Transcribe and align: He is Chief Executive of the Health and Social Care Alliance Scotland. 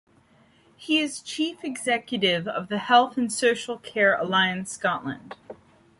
He 0.77 0.97
is 0.97 1.21
Chief 1.21 1.63
Executive 1.63 2.47
of 2.47 2.69
the 2.69 2.79
Health 2.79 3.17
and 3.19 3.31
Social 3.31 3.77
Care 3.77 4.15
Alliance 4.15 4.71
Scotland. 4.71 5.35